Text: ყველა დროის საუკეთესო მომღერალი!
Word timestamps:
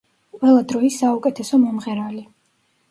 ყველა 0.37 0.63
დროის 0.71 0.97
საუკეთესო 1.03 1.61
მომღერალი! 1.69 2.29